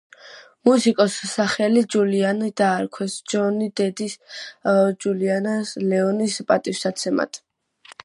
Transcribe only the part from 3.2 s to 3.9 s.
ჯონის